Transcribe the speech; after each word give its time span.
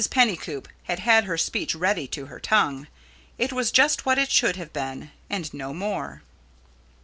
Pennycoop 0.09 0.67
had 0.85 0.97
had 1.01 1.25
her 1.25 1.37
speech 1.37 1.75
ready 1.75 2.07
to 2.07 2.25
her 2.25 2.39
tongue. 2.39 2.87
It 3.37 3.53
was 3.53 3.69
just 3.71 4.03
what 4.03 4.17
it 4.17 4.31
should 4.31 4.55
have 4.55 4.73
been, 4.73 5.11
and 5.29 5.53
no 5.53 5.75
more. 5.75 6.23